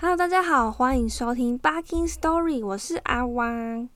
[0.00, 3.88] Hello，大家好，欢迎收听《Barking Story》，我是阿汪。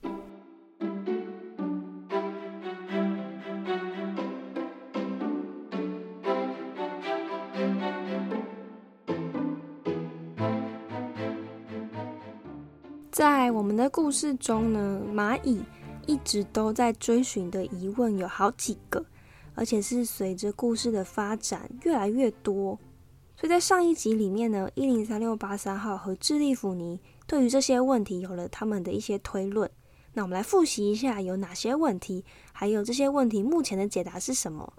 [13.09, 15.63] 在我们的故事中呢，蚂蚁
[16.05, 19.05] 一直都在追寻的疑问有好几个，
[19.55, 22.77] 而且是随着故事的发展越来越多。
[23.35, 29.69] 所以在上一集里面呢，一零三六八三号和智利福尼对于这些问题有了他们的一些推论。
[30.13, 34.71] 那我们来复习一下有哪些问题，还有这些问题目前的解答是什么。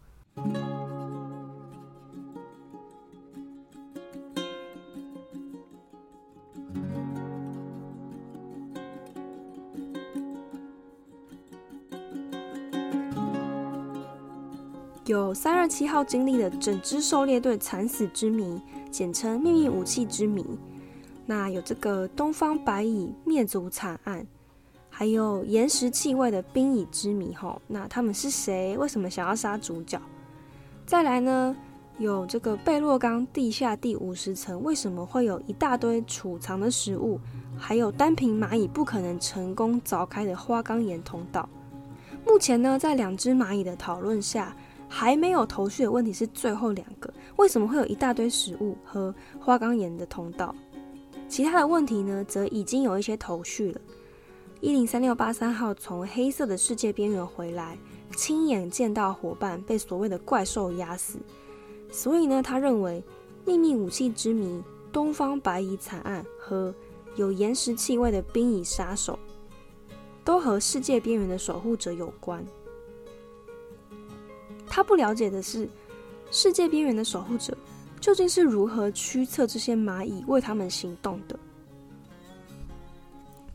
[15.07, 18.59] 有三二七号经历了整支狩猎队惨死之谜，
[18.91, 20.43] 简称秘密武器之谜。
[21.27, 24.27] 那有这个东方白蚁灭族惨案，
[24.88, 27.35] 还有岩石气味的冰蚁之谜。
[27.35, 28.79] 吼，那他们是谁？
[28.79, 30.01] 为什么想要杀主角？
[30.87, 31.55] 再来呢，
[31.99, 37.21] 有这个贝洛冈地下第五十层为什么会有一大堆储藏的食物？
[37.59, 41.46] 还有单凭蚂蚁不可能成功凿开的花岗岩通道。
[42.27, 44.57] 目前呢，在两只蚂蚁的讨论下。
[44.96, 50.54] 还没有头绪的问题是最后两个，为什么会有一大堆食物和花岗岩的通道？
[51.28, 53.80] 其他的问题呢，则已经有一些头绪了。
[54.60, 57.76] 一零三六八三号从黑色的世界边缘回来，
[58.16, 61.18] 亲眼见到伙伴被所谓的怪兽压死，
[61.90, 63.02] 所以呢，他认为
[63.45, 66.72] 秘密武器之谜、东方白蚁惨案和
[67.16, 69.19] 有岩石气味的冰蚁杀手，
[70.25, 72.47] 都和世界边缘的守护者有关。
[74.66, 75.69] 他不了解的是，
[76.31, 77.56] 世界边缘的守护者
[78.00, 81.38] 究竟是如何驱策这些蚂蚁为他们行动的。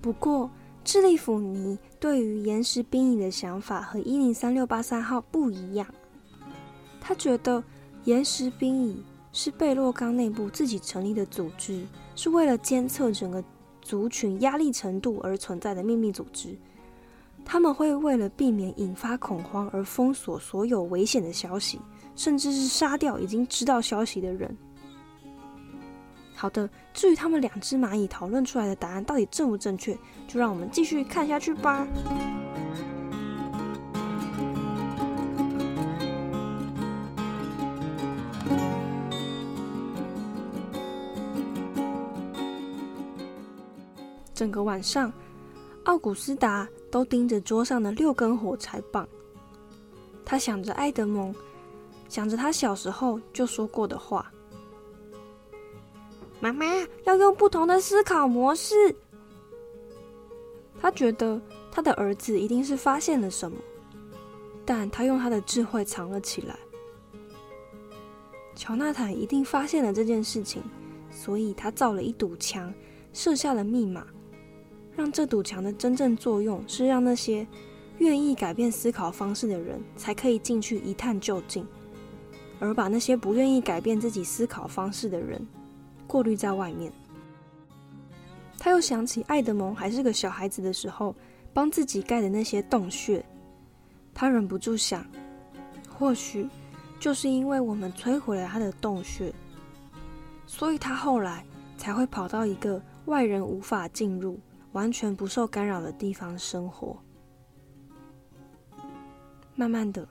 [0.01, 0.49] 不过，
[0.83, 5.85] 智利弗尼对于岩石兵蚁的想法和一零三六八三号不一样。
[7.01, 7.61] 他觉得
[8.05, 9.03] 岩石兵蚁
[9.33, 11.85] 是贝洛冈内部自己成立的组织，
[12.15, 13.43] 是为了监测整个
[13.81, 16.57] 族群压力程度而存在的秘密组织。
[17.43, 21.79] 他们会为了避免引发恐慌而封锁所有危险的消息，
[22.15, 24.55] 甚至是杀掉已经知道消息的人。
[26.35, 29.97] 好的，至于他们两只蚂蚁讨论出来的答案到底正不正确，
[30.27, 31.85] 就让我们继续看下去吧。
[44.33, 45.11] 整个晚上，
[45.83, 46.65] 奥古斯达。
[46.91, 49.07] 都盯着桌上的六根火柴棒，
[50.25, 51.33] 他想着爱德蒙，
[52.07, 54.31] 想着他小时候就说过的话
[56.39, 56.65] ：“妈妈
[57.03, 58.95] 要用不同的思考模式。”
[60.81, 61.39] 他觉得
[61.71, 63.57] 他的儿子一定是发现了什么，
[64.65, 66.57] 但他用他的智慧藏了起来。
[68.55, 70.61] 乔纳坦一定发现了这件事情，
[71.11, 72.73] 所以他造了一堵墙，
[73.13, 74.07] 设下了密码。
[74.99, 77.47] 让这堵墙的真正作用是让那些
[77.99, 81.65] 愿意改变思考方式的人才可以进去一探究竟，
[82.59, 85.41] 而把那些不愿意改变自己思考方式的人
[86.05, 86.91] 过滤在外面。
[88.57, 91.15] 他又想起爱德蒙还是个小孩子的时候，
[91.53, 93.23] 帮自己盖的那些洞穴，
[94.13, 95.05] 他忍不住想，
[95.87, 96.45] 或许
[96.99, 99.33] 就是因为我们摧毁了他的洞穴，
[100.45, 101.45] 所以他后来
[101.77, 104.37] 才会跑到一个外人无法进入。
[104.73, 107.01] 完全不受干扰的地方生活。
[109.55, 110.07] 慢慢的，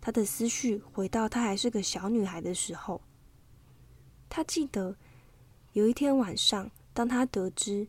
[0.00, 3.00] 他的思绪回到他还是个小女孩的时候。
[4.28, 4.96] 他记得
[5.72, 7.86] 有一天晚上，当他得知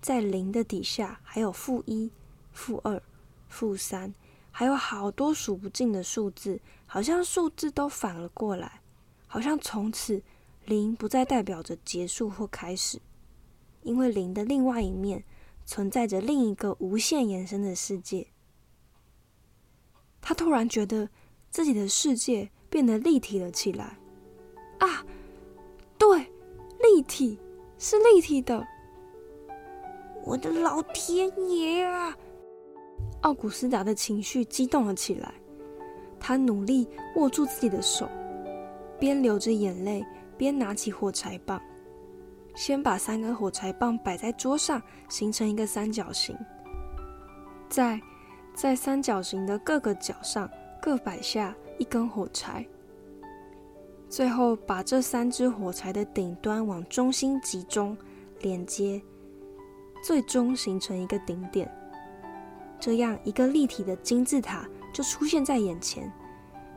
[0.00, 2.10] 在零的底下还有负一、
[2.52, 3.02] 负二、
[3.48, 4.14] 负三，
[4.50, 8.80] 还有好多数不尽的数字，好像数字都反了过来，
[9.26, 10.22] 好像从此
[10.64, 13.00] 零不再代表着结束或开始。
[13.82, 15.24] 因为零的另外一面
[15.64, 18.28] 存在着另一个无限延伸的世界，
[20.20, 21.08] 他突然觉得
[21.50, 23.98] 自己的世界变得立体了起来。
[24.78, 25.04] 啊，
[25.98, 26.18] 对，
[26.82, 27.38] 立体
[27.78, 28.66] 是立体的。
[30.24, 32.16] 我的老天爷啊！
[33.22, 35.34] 奥古斯达的情绪激动了起来，
[36.20, 36.86] 他努力
[37.16, 38.08] 握住自己的手，
[39.00, 40.04] 边流着眼泪
[40.36, 41.60] 边拿起火柴棒。
[42.58, 46.36] 先把三根火柴棒摆在桌上，形成一个三角形。
[47.68, 48.00] 再
[48.52, 50.50] 在三角形的各个角上
[50.82, 52.66] 各摆下一根火柴。
[54.08, 57.96] 最后把这三只火柴的顶端往中心集中
[58.40, 59.00] 连接，
[60.02, 61.72] 最终形成一个顶点。
[62.80, 66.12] 这样一个立体的金字塔就出现在眼前，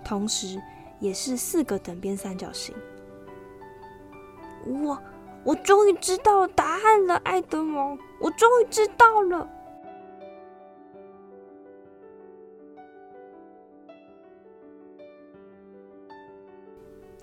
[0.05, 0.61] 同时
[0.99, 2.75] 也是四个等边三角形。
[4.83, 5.01] 哇
[5.43, 9.49] 我终于知道答案了，爱德蒙，我终于知道了。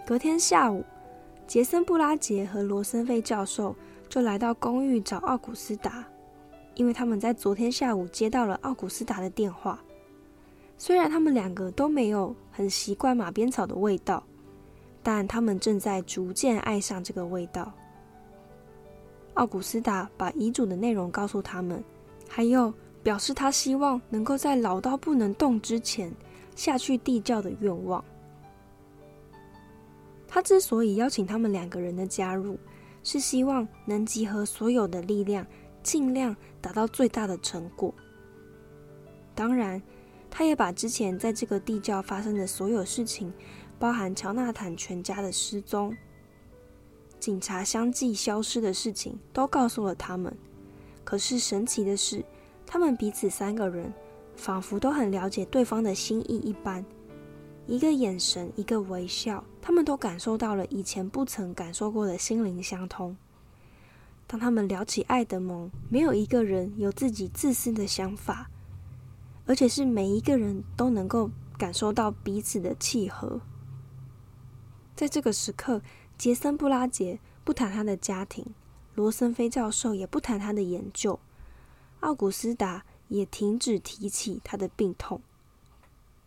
[0.05, 0.83] 隔天下午，
[1.47, 3.77] 杰森·布拉杰和罗森费教授
[4.09, 6.05] 就来到公寓找奥古斯达，
[6.75, 9.79] 因为他们在昨天下午接到了奥古斯达的电话。
[10.77, 14.25] 虽然他们两个都没有很习惯马鞭草的味道，
[15.03, 17.71] 但他们正在逐渐爱上这个味道。
[19.39, 21.83] 奥古斯达把遗嘱的内容告诉他们，
[22.29, 22.75] 还有
[23.05, 26.13] 表示他希望能够在老到不能动之前
[26.57, 28.05] 下去地窖的愿望。
[30.27, 32.59] 他之所以邀请他们两个人的加入，
[33.05, 35.47] 是希望能集合所有的力量，
[35.85, 37.95] 尽量达到最大的成果。
[39.37, 39.81] 当然，
[40.29, 43.33] 他也把之前在这个地窖发生的所有事情，
[43.79, 45.97] 包含乔纳坦全家的失踪、
[47.19, 50.37] 警察相继消失的事情，都告诉了他们。
[51.05, 52.25] 可是神奇的是，
[52.67, 53.93] 他们彼此三个人
[54.37, 56.85] 仿佛都很了解对方的心意一般。
[57.67, 63.17] 一个眼神，一个微笑，他们都感受到了以前不曾感受过的心灵相通。
[64.27, 68.51] 当他们聊起爱德蒙，没有一个人有自己自私的想法，
[69.47, 73.41] 而且是每一个人都能够感受到彼此的契合。
[74.95, 75.81] 在这个时刻，
[76.19, 78.45] 杰森·布拉杰不谈他的家庭，
[78.97, 81.21] 罗森菲教授也不谈他的研究，
[82.01, 85.23] 奥古斯达也停止提起他的病痛。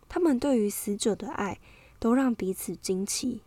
[0.08, 1.60] 他们对于死者的爱
[1.98, 3.42] 都让彼此惊奇，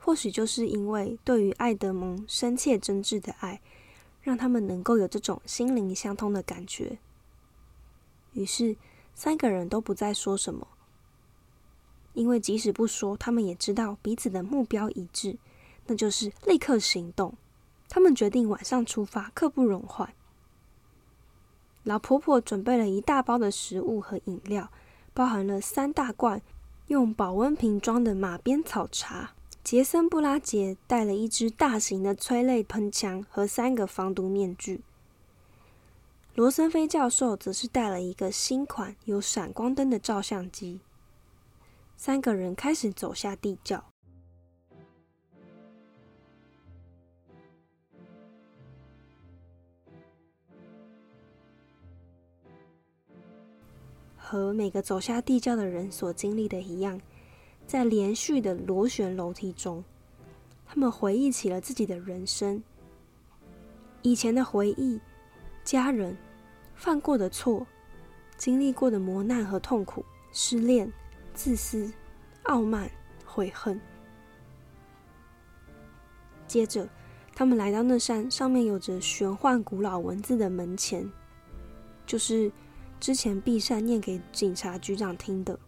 [0.00, 3.60] 或许就是因为对于爱德蒙深切真挚的爱，
[4.20, 6.98] 让他们能够有这种心灵相通的感觉。
[8.32, 8.76] 于是，
[9.14, 10.66] 三个人都不再说什么，
[12.14, 15.38] 因为即使不说，他们也知道彼此的目标一致，
[15.86, 17.34] 那就是立刻行动。
[17.88, 20.12] 他们决定晚上出发，刻不容缓。
[21.82, 24.70] 老婆婆准备了一大包的食物和饮料。
[25.16, 26.42] 包含了三大罐
[26.88, 29.30] 用保温瓶装的马鞭草茶。
[29.62, 34.82] 杰森·布拉杰带了一支大型的催泪喷枪和三个防毒面具。
[36.34, 40.80] 罗森菲教授则是带了一个新款有闪光灯的照相机。
[41.96, 43.93] 三个人开始走下地窖。
[54.34, 57.00] 和每个走下地窖的人所经历的一样，
[57.68, 59.84] 在连续的螺旋楼梯中，
[60.66, 62.60] 他们回忆起了自己的人生，
[64.02, 65.00] 以前的回忆、
[65.62, 66.18] 家人、
[66.74, 67.64] 犯过的错、
[68.36, 70.92] 经历过的磨难和痛苦、失恋、
[71.32, 71.88] 自私、
[72.42, 72.90] 傲慢、
[73.24, 73.80] 悔恨。
[76.48, 76.88] 接着，
[77.36, 81.08] 他们来到那扇上面有着玄幻古老文字的门前，
[82.04, 82.50] 就是。
[83.04, 85.58] 之前毕善念给警察局长听的，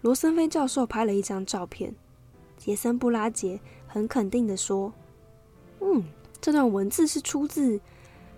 [0.00, 1.94] 罗森菲教授拍了一张照片。
[2.56, 4.90] 杰森·布拉杰很肯定的说
[5.82, 6.02] ：“嗯，
[6.40, 7.78] 这段文字是出自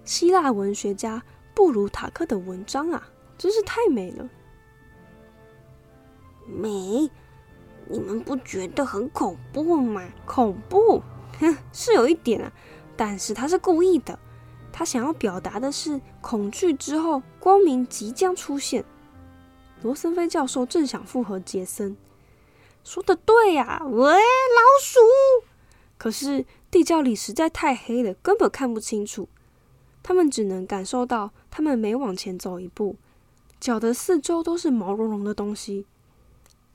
[0.04, 1.22] 希腊文学家
[1.54, 3.08] 布鲁塔克的文章啊，
[3.38, 4.28] 真是太美了。”
[6.44, 7.08] 美？
[7.88, 10.02] 你们不觉得很恐怖吗？
[10.26, 11.00] 恐怖？
[11.38, 12.52] 哼，是有一点啊，
[12.96, 14.18] 但是他是故意的。
[14.72, 18.84] 他想要表达的是恐惧之后，光明即将出现。
[19.82, 21.96] 罗森菲教授正想附和杰森，
[22.84, 25.00] 说的对呀，喂，老鼠！
[25.98, 29.28] 可是地窖里实在太黑了，根本看不清楚。
[30.02, 32.96] 他们只能感受到，他们每往前走一步，
[33.60, 35.86] 脚的四周都是毛茸茸的东西，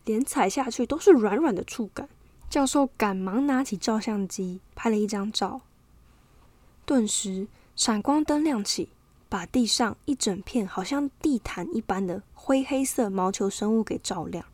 [0.06, 2.08] 连踩下去都是软软的触感。
[2.50, 5.62] 教授赶忙拿起照相机拍了一张照，
[6.86, 7.48] 顿时。
[7.76, 8.90] 闪光灯亮起，
[9.30, 14.46] 把地上一整片好像地毯一般的灰黑色毛球生物给照亮。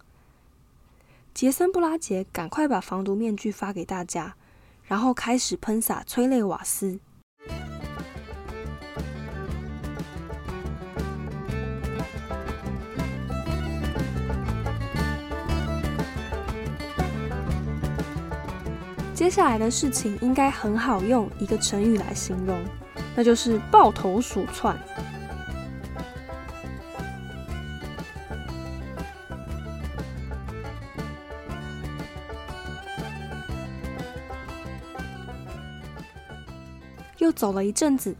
[1.34, 4.36] 杰森·布拉杰赶快把防毒面具发给大家，
[4.84, 7.00] 然后开始喷洒催泪瓦斯。
[19.15, 22.83] 接下来的事情应该很好用一个成语来形容。
[23.15, 24.77] 那就是抱头鼠窜。
[37.20, 38.13] 又走了一阵子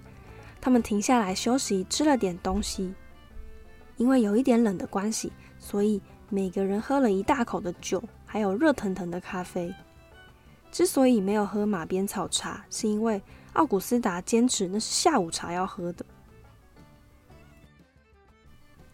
[0.62, 2.94] 他们停下来休息吃了点东西。
[3.98, 9.74] 因为有一点冷的关系所以每个人喝了一大口的酒还有热腾腾的咖啡。
[10.72, 13.22] 之所以没有喝马鞭草茶是因为
[13.54, 16.06] 奥古斯达坚持那是下午茶要喝的。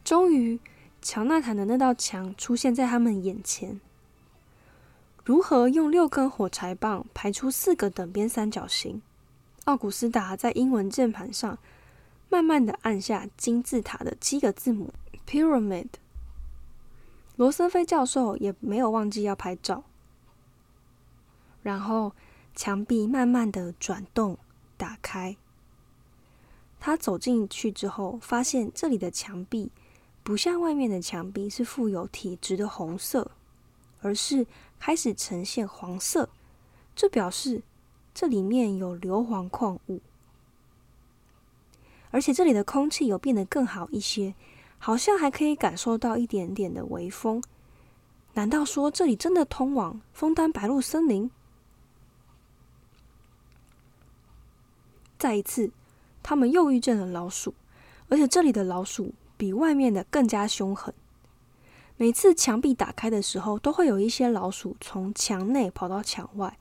[0.04, 0.60] 终于，
[1.01, 3.80] 乔纳坦的那道墙出现在他们眼前。
[5.24, 9.01] 如何用六根火柴棒排出四个等边三角形？
[9.66, 11.60] 奥古斯达在英文键盘上
[12.28, 14.92] 慢慢的按下金字塔的七个字母
[15.28, 15.88] “pyramid”。
[17.36, 19.84] 罗森菲教授也没有忘记要拍照。
[21.62, 22.13] 然后
[22.56, 24.38] 墙壁慢慢的转动
[24.79, 25.36] 打开。
[26.79, 29.69] 他走进去之后，发现这里的墙壁
[30.24, 33.31] 不像外面的墙壁是富有铁质的红色，
[34.00, 34.48] 而是
[34.79, 36.29] 开始呈现黄色。
[36.95, 37.62] 这表示
[38.13, 40.00] 这里面有硫磺矿物，
[42.12, 44.33] 而且这里的空气有变得更好一些，
[44.77, 47.43] 好像还可以感受到一点点的微风。
[48.36, 51.29] 难道说这里真的通往枫丹白露森林？
[55.20, 55.70] 再一次，
[56.24, 57.54] 他们又遇见了老鼠，
[58.08, 60.94] 而且这里的老鼠比外面的更加凶狠。
[61.98, 66.58] 每次墙壁打开的时候，都会有一些老鼠从墙内跑到墙外，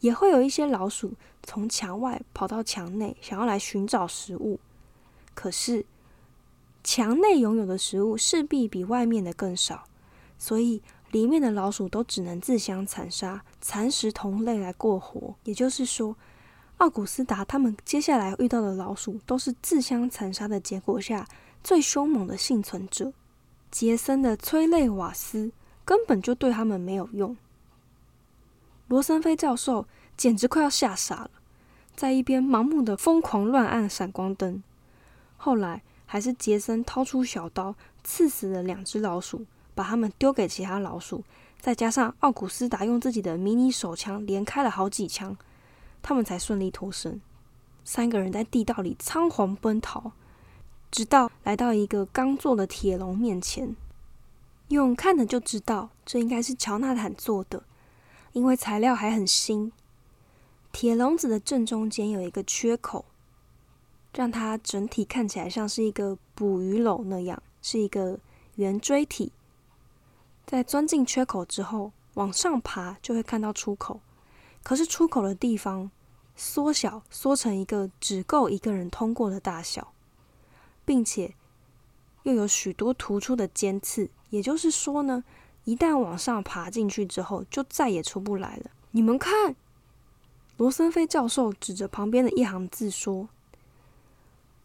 [0.00, 4.60] 也会有一些老鼠从墙外跑到墙内，想要来寻找食物。
[5.34, 5.86] 可是，
[6.84, 9.84] 墙内拥有的食物势必比外面的更少，
[10.36, 15.34] 所以里面的老鼠都只能自相残杀，蚕食同类来过活。
[15.44, 16.14] 也就是说。
[16.78, 21.26] 奥古斯达他们接下来遇到的老鼠，都是自相残杀的结果下
[21.64, 23.12] 最凶猛的幸存者。
[23.70, 25.50] 杰森的催泪瓦斯
[25.84, 27.36] 根本就对他们没有用。
[28.88, 31.30] 罗森菲教授简直快要吓傻了，
[31.94, 34.62] 在一边盲目的疯狂乱按闪光灯。
[35.36, 41.24] 后来还是杰森掏出小刀刺死了两只老鼠，把它们丢给其他老鼠，
[41.58, 45.36] 再加上奥古斯达用自己的迷你手枪连开了好几枪。
[46.02, 47.20] 他们才顺利脱身。
[47.84, 50.12] 三个人在地道里仓皇奔逃，
[50.90, 53.76] 直到来到一个刚做的铁笼面前。
[54.68, 57.62] 用看的就知道，这应该是乔纳坦做的，
[58.32, 59.72] 因为材料还很新。
[60.72, 63.04] 铁笼子的正中间有一个缺口，
[64.12, 68.18] 让它整体看起来像是一个捕鱼篓那样，是一个
[68.56, 69.32] 圆锥体。
[70.44, 74.00] 在钻进缺口之后，往上爬就会看到出口。
[74.66, 75.88] 可是出口的地方。
[76.38, 79.94] 缩小，缩成一个只够一个人通过的大小，
[80.84, 81.34] 并且
[82.24, 84.10] 又有许多突出的尖刺。
[84.28, 85.24] 也就是说呢，
[85.64, 88.70] 一旦往上爬进去之后，就再也出不来了。
[88.90, 89.56] 你们看，
[90.58, 93.30] 罗森菲教授指着旁边的一行字说：“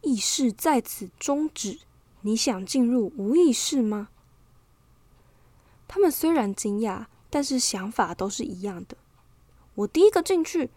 [0.01, 1.79] 意识在此终止。
[2.19, 4.09] 你想进入无意识吗？”
[5.87, 8.97] 他们虽然惊讶，但是想法都是一样的。
[9.75, 10.69] 我第一个进去。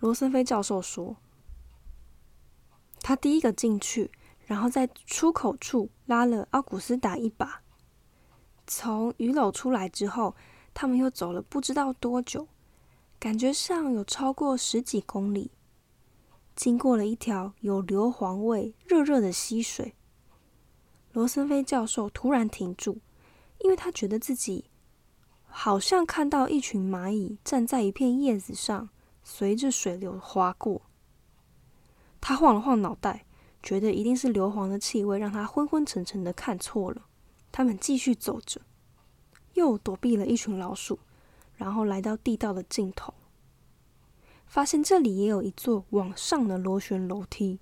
[0.00, 1.16] 罗森菲教授说
[3.00, 4.10] ：“他第一个进去，
[4.44, 7.62] 然后在出口处拉了奥古斯达一把。
[8.66, 10.34] 从鱼篓出来之后，
[10.74, 12.48] 他们又走了不知道多久，
[13.18, 15.52] 感觉上有超过十几公里。
[16.54, 19.94] 经过了一条有硫磺味、热热的溪水。
[21.12, 22.98] 罗森菲教授突然停住，
[23.58, 24.70] 因为他觉得自己
[25.52, 28.88] 好像看到一群蚂蚁站在一片叶子上。”
[29.24, 30.82] 随着水流划过，
[32.20, 33.24] 他晃了晃脑袋，
[33.62, 37.02] 觉得一定是硫磺的气味让他昏昏沉沉的看错了。
[37.52, 38.62] 他们继续走着，
[39.54, 40.98] 又躲避了一群老鼠，
[41.54, 43.14] 然后来到地道的尽头，
[44.44, 47.60] 发现这里也有一座往上的螺旋楼梯。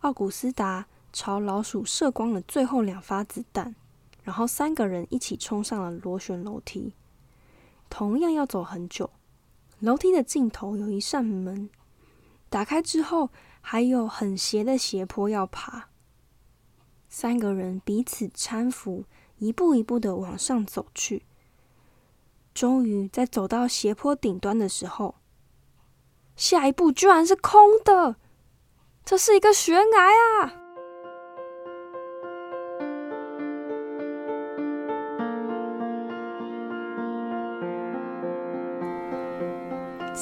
[0.00, 3.76] 奥古斯达朝老鼠射光了最后两发子弹，
[4.22, 6.94] 然后三个人一起冲上了螺旋楼梯，
[7.90, 9.10] 同样要走很久。
[9.80, 11.68] 楼梯的尽头有一扇门，
[12.48, 15.88] 打开之后还有很斜的斜坡要爬。
[17.08, 19.04] 三个人彼此搀扶，
[19.38, 21.24] 一步一步的往上走去。
[22.54, 25.16] 终于在走到斜坡顶端的时候，
[26.36, 28.16] 下一步居然是空的，
[29.04, 30.61] 这是一个悬崖啊！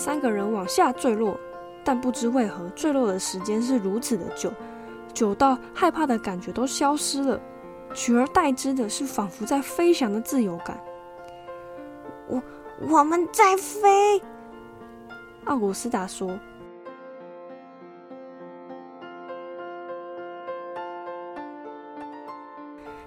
[0.00, 1.38] 三个人往下坠落
[1.84, 4.50] 但不知为何坠落的时间是如此的久
[5.12, 7.38] 久到害怕的感觉都消失了
[7.92, 10.80] 取而代之的是仿佛在飞翔的自由感。
[12.28, 12.42] 我
[12.88, 14.22] 我们在飞？
[15.44, 16.30] 奥古斯达说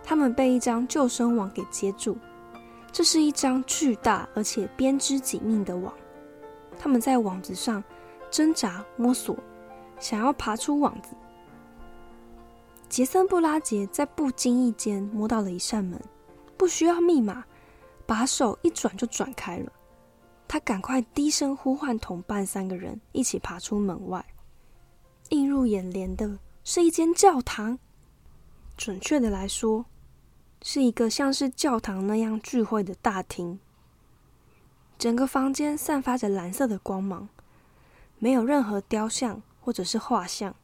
[0.04, 2.16] 他们被一张救生网给接住
[2.92, 5.92] 这是一张巨大而且编织紧密的网。
[6.84, 7.82] 他们在网子上
[8.30, 9.38] 挣扎摸索，
[10.02, 11.16] 想要爬出网子。
[12.90, 15.98] 杰森·布拉杰在不经意间摸到了一扇门，
[16.58, 17.46] 不需要密码，
[18.06, 19.72] 把手一转就转开了。
[20.46, 24.26] 他赶快低声呼唤同伴三个人一起爬出门外。
[25.30, 27.80] 映入眼帘的是一间教堂，
[28.76, 29.86] 准确的来说。
[30.62, 33.58] 是一个像是教堂那样聚会的大厅，
[35.04, 37.28] 整个房间散发着蓝色的光芒，
[38.20, 40.56] 没有任何雕像或者是画像。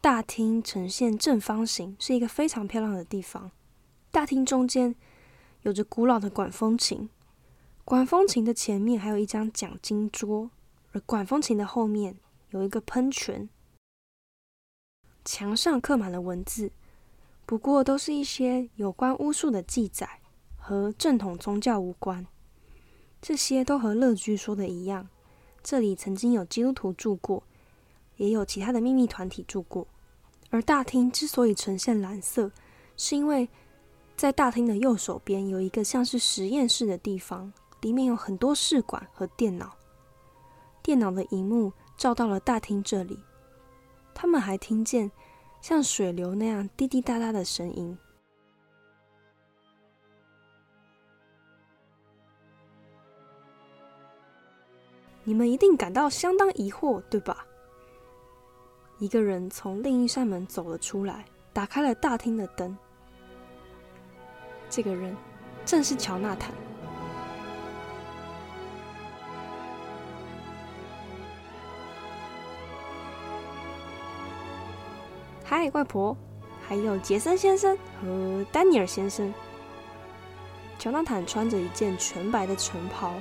[0.00, 3.50] 大厅呈现正方形，是一个非常漂亮的地方。
[4.12, 4.94] 大厅中间
[5.62, 7.10] 有着古老的管风琴，
[7.84, 10.52] 管风琴的前面还有一张讲经桌，
[10.92, 12.18] 而管风琴的后面
[12.50, 13.48] 有一个喷泉。
[15.24, 16.70] 墙上刻满了文字。
[17.44, 20.20] 不过都是一些有关巫术的记载，
[20.56, 22.24] 和正统宗教无关。
[23.20, 25.08] 这些都和乐居说的一样，
[25.62, 27.42] 这里曾经有基督徒住过，
[28.16, 29.86] 也有其他的秘密团体住过。
[30.50, 32.50] 而大厅之所以呈现蓝色，
[32.96, 33.48] 是因为
[34.16, 39.76] 在大厅的右手边有一个像是实验室的地方，里面有很多试管和电脑。
[40.82, 43.18] 电脑的荧幕照到了大厅这里，
[44.14, 45.10] 他们还听见。
[45.62, 47.98] 像水流那样滴滴答答的声音，
[55.28, 57.44] 你们一定感到相当疑惑，对吧？
[59.00, 62.78] 一个人从另一扇门走了出来，打开了大厅的灯。
[64.70, 65.16] 这个人
[65.64, 66.52] 正是乔纳坦。
[75.42, 76.16] 嗨，外婆，
[76.68, 79.34] 还有杰森先生和丹尼尔先生。
[80.78, 83.12] 乔纳坦穿着一件全白的晨袍，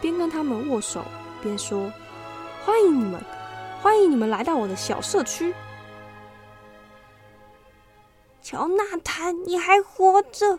[0.00, 1.04] 边跟他们握手
[1.42, 1.92] 边说
[2.64, 3.20] ：“欢迎你们，
[3.80, 5.54] 欢迎你们来到我的小社区。”
[8.42, 10.58] 乔纳坦，你还活着？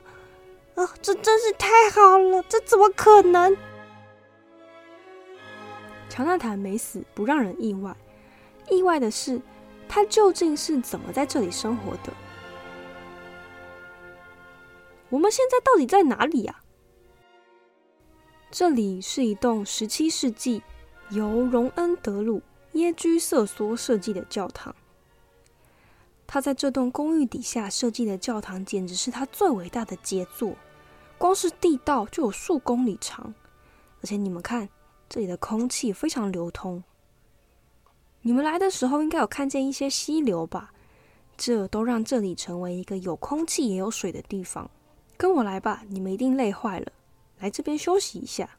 [0.76, 2.44] 啊，这真是太好了！
[2.50, 3.56] 这怎么可能？
[6.10, 7.96] 乔纳坦没死，不让人意外。
[8.70, 9.42] 意外的是。
[9.92, 12.14] 他究竟是怎么在这里生活的？
[15.10, 16.59] 我们现在到底在哪里呀？
[18.52, 20.64] 这里是一栋十七世纪
[21.12, 22.42] 由荣恩·德鲁
[22.74, 24.76] 耶居瑟梭设计的教堂。
[26.26, 30.56] 他在这栋公寓底下设计的教堂，简直是他最伟大的杰作。
[31.20, 33.36] 光是地道就有数公里长，
[34.02, 34.68] 而且你们看，
[35.08, 36.84] 这里的空气非常流通。
[38.22, 40.74] 你们来的时候应该有看见一些溪流吧？
[41.38, 44.72] 这都让这里成为一个有空气也有水的地方。
[45.18, 46.92] 跟我来吧，你们一定累坏了，
[47.40, 48.50] 来这边休息一下。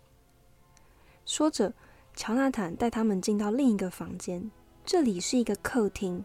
[1.24, 1.72] 说着，
[2.14, 4.50] 乔纳坦带他们进到另一个房间，
[4.84, 6.24] 这里是一个客厅，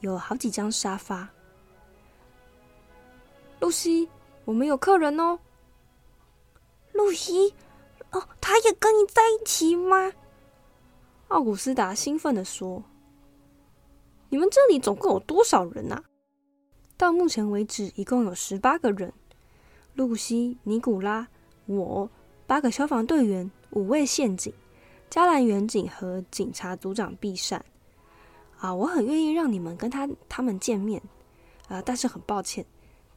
[0.00, 1.28] 有好几张沙发。
[3.60, 4.08] 露西，
[4.44, 5.38] 我们有客人哦。
[6.92, 7.54] 露西，
[8.10, 10.12] 哦，他也跟你在一起吗？
[11.28, 12.82] 奥古斯达兴奋的说
[14.30, 16.02] ：“你们这里总共有多少人啊？
[16.96, 19.12] 到目前为止，一共有十八个人。
[19.94, 21.28] 露西、尼古拉、
[21.76, 22.10] 我、
[22.46, 24.52] 八个消防队员、五位宪警、
[25.08, 27.64] 加兰远警和警察组长毕善。
[28.58, 31.00] 啊，我很愿意让你们跟他他们见面。
[31.68, 32.66] 啊，但是很抱歉，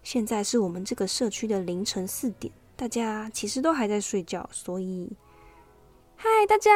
[0.03, 5.11] 现在是我们这个社区的凌晨四点，大家其实都还在睡觉，所以，
[6.15, 6.71] 嗨，大家。”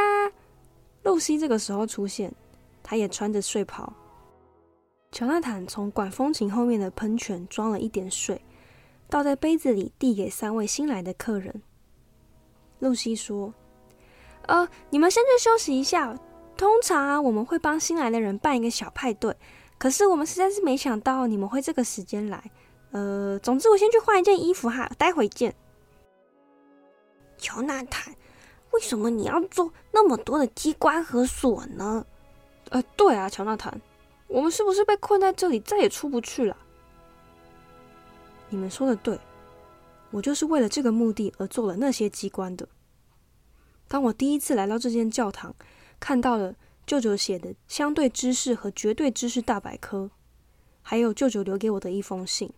[1.03, 2.33] 露西这个时候出现，
[2.81, 3.93] 她也穿着睡袍。
[5.11, 8.41] 乔纳坦从管风琴后面的喷泉装了一点水，
[9.07, 11.61] 倒在杯子里，递给三位新来的客人。
[12.79, 13.53] 露西说
[14.47, 16.17] ：“呃，你们先去休息一下。
[16.55, 19.35] 通常我们会帮新来的人办一个小派对，
[19.77, 22.51] 可是我们实在是没想到你们会这个时间来。
[22.91, 25.55] 呃，总之我先去换一件衣服哈，待会见。”
[27.37, 28.15] 乔纳坦。
[28.71, 32.05] 为什么你要做那么多的机关和锁呢？
[32.69, 33.81] 呃，对啊，乔纳坦，
[34.27, 36.55] 我们是不是被困在这里，再也出不去了？
[38.49, 39.17] 你们说的对，
[40.11, 42.67] 我就是为了这个目的而做了那些机关的。
[43.87, 45.55] 当我第一次来到这间教堂，
[45.99, 50.05] 看到了舅舅写的《相对知识和绝对知识大百科》，
[50.81, 52.51] 还有舅舅留给我的一封信，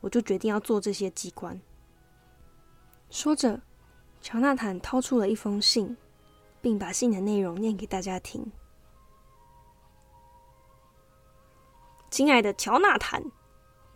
[0.00, 1.60] 我就决定要做这些机关。
[3.10, 3.60] 说着。
[4.22, 5.96] 乔纳坦掏出了一封信，
[6.60, 8.50] 并把信的内容念给大家听。
[12.10, 13.22] 亲爱的乔纳坦，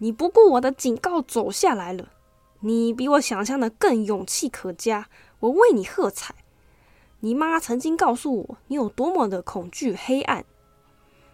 [0.03, 2.09] 你不顾我的警告走下来了，
[2.61, 5.09] 你比我想象的更勇气可嘉，
[5.41, 6.35] 我为你喝彩。
[7.21, 10.47] 你妈曾经告诉我，你有多么的恐惧黑暗，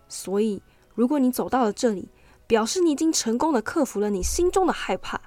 [0.09, 0.61] 所以
[0.97, 2.09] 如果你走到了这里，
[2.49, 5.21] 表示你已经成功的克服了你心中的害怕。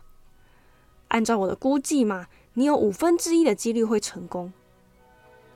[1.08, 4.52] 按照我的估计嘛，你有五分之一的几率会成功。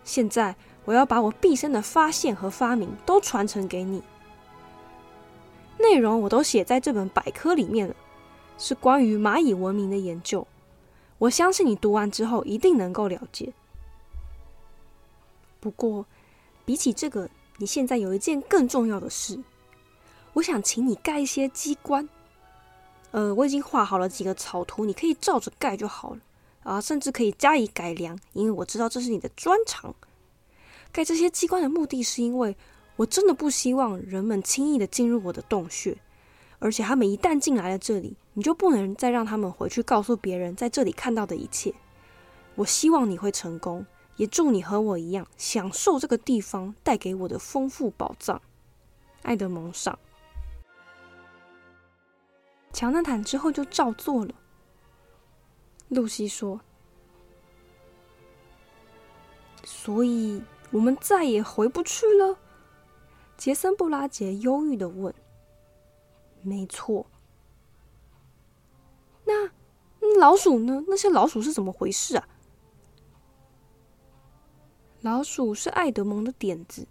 [0.06, 4.02] 现在我要把我毕生的发现和发明都传承给你，
[5.78, 7.96] 内容我都写在这本百科里面了，
[8.58, 10.48] 是关于蚂蚁文明的研究。
[11.18, 13.54] 我相信你读完之后一定能够了解。
[15.60, 16.06] 不过，
[16.66, 19.40] 比起这个，你现在有一件更重要的事，
[20.34, 22.08] 我想请你盖一些机关。
[23.12, 26.20] 呃，我已经画好了几个草图，你可以照着盖就好了
[26.64, 29.94] 啊，甚至可以加以改良，因为我知道这是你的专长。
[30.92, 32.56] 盖这些机关的目的是因为
[32.96, 35.98] 我真的不希望人们轻易的进入我的洞穴，
[36.60, 41.74] 而且他们一旦进来了这里，你就不能再让他们回去告诉别人在这里看到的一切。
[42.56, 43.84] 我希望你会成功，
[44.18, 48.40] 也祝你和我一样享受这个地方带给我的丰富宝藏。
[49.24, 49.98] 爱德蒙上。
[52.72, 54.36] 乔纳坦之后就照做了。
[55.90, 56.62] 露西说
[59.64, 62.38] ：“所以我们再也回不去了。”
[63.38, 65.14] 杰森·布拉杰忧郁的问
[66.42, 67.06] ：“没错。
[69.26, 69.50] 那
[70.20, 70.84] 老鼠呢？
[70.88, 72.28] 那些老鼠是怎么回事啊？”
[75.02, 76.88] 老鼠是爱德蒙的点子，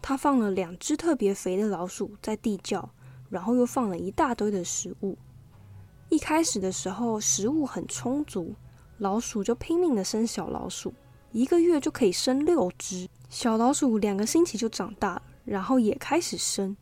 [0.00, 2.90] 他放了两只特别肥的老鼠在地窖。
[3.30, 5.16] 然后又放了一大堆的食物。
[6.10, 8.54] 一开始的时候，食物很充足，
[8.98, 10.92] 老鼠就拼命的生小老鼠，
[11.30, 16.76] 一个月就可以生六只小老鼠，两个星期就长大了，然后也开始生。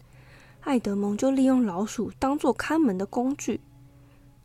[0.60, 3.60] 爱德蒙就利用老鼠当做看门的工具。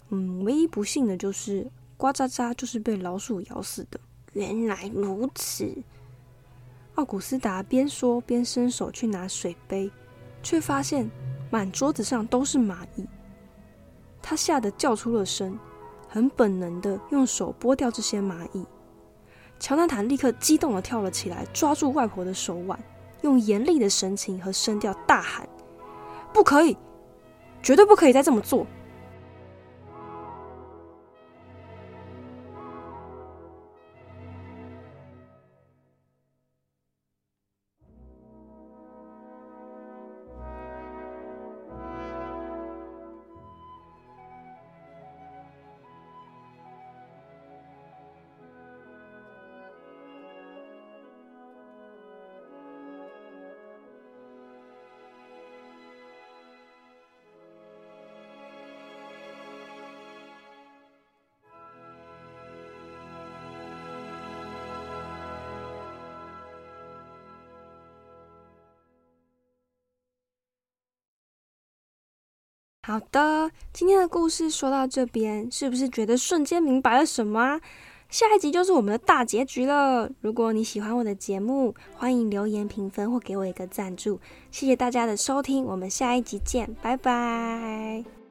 [0.09, 3.99] 嗯，唯一不幸的就是呱喳喳就是被老鼠咬死的。
[4.33, 5.83] 原来如此，
[6.95, 9.91] 奥古斯达边说边伸手去拿水杯，
[10.43, 11.09] 却发现。
[11.51, 13.05] 满桌子上都是蚂蚁，
[14.21, 15.57] 他吓得叫出了声，
[16.09, 18.65] 很本能的用手拨掉这些蚂蚁。
[19.59, 22.77] 乔纳坦立刻激动的跳了起来，抓住外婆的手腕，
[23.25, 25.49] 用严厉的神情和声调大喊
[26.31, 26.77] ：“不可以，
[27.63, 28.67] 绝对不可以再这么做！”
[72.85, 77.59] 好的，今天的故事说到这边，是不是觉得瞬间明白了什么？
[78.09, 80.07] 下一集就是我们的大结局了。
[80.21, 84.19] 如果你喜欢我的节目，欢迎留言评分或给我一个赞助。
[84.51, 88.24] 谢谢大家的收听，我们下一集见，拜拜。